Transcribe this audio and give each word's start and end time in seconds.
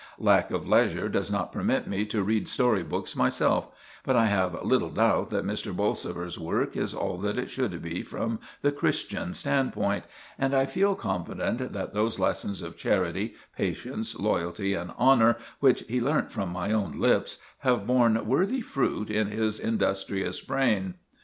Lack 0.17 0.49
of 0.49 0.67
leisure 0.67 1.07
does 1.07 1.29
not 1.29 1.51
permit 1.51 1.85
me 1.85 2.05
to 2.07 2.23
read 2.23 2.47
story 2.47 2.81
books 2.81 3.15
myself; 3.15 3.67
but 4.03 4.15
I 4.15 4.25
have 4.25 4.63
little 4.65 4.89
doubt 4.89 5.29
that 5.29 5.45
Mr. 5.45 5.75
Bolsover's 5.75 6.39
work 6.39 6.75
is 6.75 6.95
all 6.95 7.17
that 7.19 7.37
it 7.37 7.51
should 7.51 7.79
be 7.83 8.01
from 8.01 8.39
the 8.63 8.71
Christian 8.71 9.35
standpoint, 9.35 10.05
and 10.39 10.55
I 10.55 10.65
feel 10.65 10.95
confident 10.95 11.71
that 11.73 11.93
those 11.93 12.17
lessons 12.17 12.63
of 12.63 12.77
charity, 12.77 13.35
patience, 13.55 14.15
loyalty, 14.17 14.73
and 14.73 14.89
honour, 14.97 15.37
which 15.59 15.81
he 15.81 16.01
learnt 16.01 16.31
from 16.31 16.49
my 16.49 16.71
own 16.71 16.99
lips, 16.99 17.37
have 17.59 17.85
borne 17.85 18.25
worthy 18.25 18.61
fruit 18.61 19.11
in 19.11 19.27
his 19.27 19.59
industrious 19.59 20.41
brain. 20.41 20.95